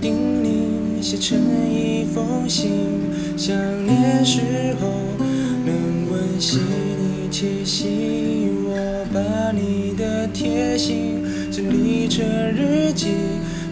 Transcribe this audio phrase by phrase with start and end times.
[0.00, 1.38] 叮咛写成
[1.70, 2.70] 一封信，
[3.36, 4.40] 想念时
[4.80, 4.88] 候
[5.64, 5.74] 能
[6.10, 6.58] 温习
[6.98, 8.50] 你气息。
[8.64, 13.08] 我把你的贴心整理成日记，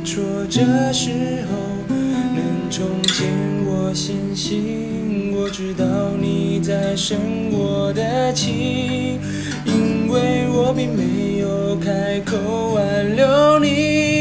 [0.04, 0.60] 挫折
[0.92, 1.10] 时
[1.50, 1.94] 候
[2.34, 3.26] 能重建
[3.66, 5.34] 我信心。
[5.34, 5.84] 我知道
[6.20, 7.16] 你在生
[7.52, 9.18] 我的气，
[9.64, 12.36] 因为我并没有开口
[12.74, 14.17] 挽留，你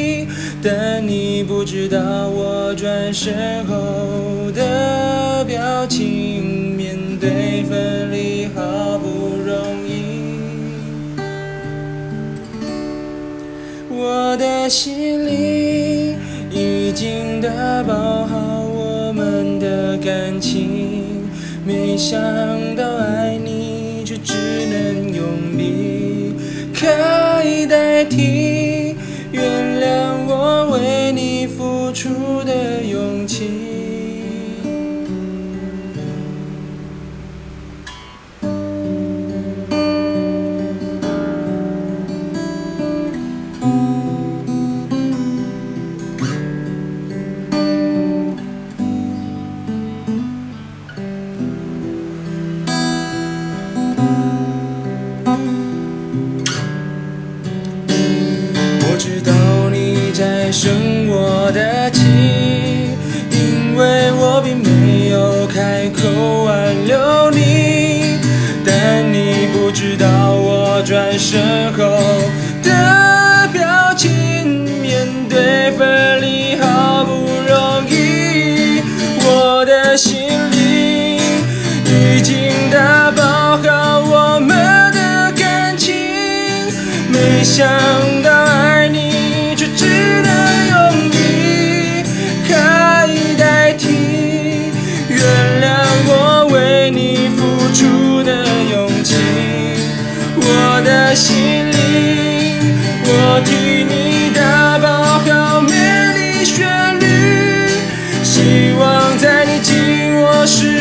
[1.57, 1.97] 不知道
[2.29, 6.75] 我转身后的表情。
[6.77, 11.15] 面对分离好不容易，
[13.89, 16.15] 我的心里
[16.51, 17.49] 已经打
[17.81, 21.27] 包好我们的感情，
[21.65, 22.21] 没想
[22.75, 24.35] 到爱你却只
[24.69, 26.35] 能用离
[26.71, 28.95] 开代替，
[69.79, 71.83] 直到我转身后
[72.63, 74.65] 的表情。
[74.81, 77.11] 面对分离好不
[77.47, 78.81] 容易，
[79.23, 81.17] 我的心里
[81.85, 83.21] 已经打包
[83.57, 84.57] 好我们
[84.93, 85.93] 的感情，
[87.11, 87.69] 没想
[101.17, 104.87] 心里我替你打包
[105.25, 105.73] 好美
[106.13, 107.67] 丽旋律，
[108.23, 110.76] 希望在你紧握时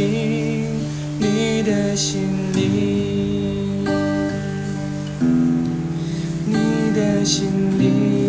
[0.00, 2.22] 你的心
[2.54, 3.84] 里，
[6.46, 6.54] 你
[6.94, 7.46] 的心
[7.78, 8.27] 里。